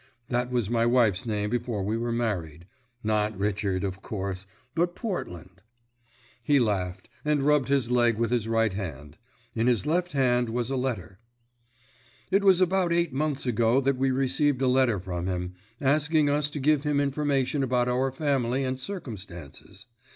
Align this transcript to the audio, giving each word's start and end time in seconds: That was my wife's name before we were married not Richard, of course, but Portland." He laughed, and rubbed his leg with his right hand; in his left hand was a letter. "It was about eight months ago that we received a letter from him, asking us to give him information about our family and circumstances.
That 0.29 0.49
was 0.49 0.67
my 0.67 0.83
wife's 0.83 1.27
name 1.27 1.51
before 1.51 1.83
we 1.83 1.95
were 1.95 2.11
married 2.11 2.65
not 3.03 3.37
Richard, 3.37 3.83
of 3.83 4.01
course, 4.01 4.47
but 4.73 4.95
Portland." 4.95 5.61
He 6.41 6.59
laughed, 6.59 7.07
and 7.23 7.43
rubbed 7.43 7.67
his 7.67 7.91
leg 7.91 8.17
with 8.17 8.31
his 8.31 8.47
right 8.47 8.73
hand; 8.73 9.19
in 9.53 9.67
his 9.67 9.85
left 9.85 10.13
hand 10.13 10.49
was 10.49 10.71
a 10.71 10.75
letter. 10.75 11.19
"It 12.31 12.43
was 12.43 12.61
about 12.61 12.91
eight 12.91 13.13
months 13.13 13.45
ago 13.45 13.79
that 13.81 13.97
we 13.97 14.09
received 14.09 14.63
a 14.63 14.67
letter 14.67 14.99
from 14.99 15.27
him, 15.27 15.53
asking 15.79 16.31
us 16.31 16.49
to 16.49 16.59
give 16.59 16.81
him 16.81 16.99
information 16.99 17.61
about 17.61 17.87
our 17.87 18.11
family 18.11 18.63
and 18.63 18.79
circumstances. 18.79 19.85